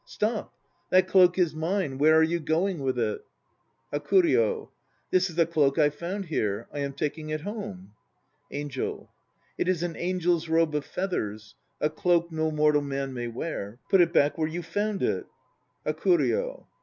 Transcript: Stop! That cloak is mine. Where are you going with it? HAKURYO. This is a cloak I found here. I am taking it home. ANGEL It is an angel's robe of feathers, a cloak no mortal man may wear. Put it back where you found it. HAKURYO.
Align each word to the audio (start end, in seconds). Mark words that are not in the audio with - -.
Stop! 0.03 0.55
That 0.89 1.07
cloak 1.07 1.37
is 1.37 1.53
mine. 1.53 1.99
Where 1.99 2.15
are 2.17 2.23
you 2.23 2.39
going 2.39 2.79
with 2.79 2.97
it? 2.97 3.23
HAKURYO. 3.93 4.71
This 5.11 5.29
is 5.29 5.37
a 5.37 5.45
cloak 5.45 5.77
I 5.77 5.91
found 5.91 6.25
here. 6.25 6.67
I 6.73 6.79
am 6.79 6.93
taking 6.93 7.29
it 7.29 7.41
home. 7.41 7.91
ANGEL 8.51 9.11
It 9.59 9.67
is 9.67 9.83
an 9.83 9.95
angel's 9.95 10.49
robe 10.49 10.73
of 10.73 10.85
feathers, 10.85 11.53
a 11.79 11.91
cloak 11.91 12.31
no 12.31 12.49
mortal 12.49 12.81
man 12.81 13.13
may 13.13 13.27
wear. 13.27 13.77
Put 13.91 14.01
it 14.01 14.11
back 14.11 14.39
where 14.39 14.47
you 14.47 14.63
found 14.63 15.03
it. 15.03 15.27
HAKURYO. 15.85 16.65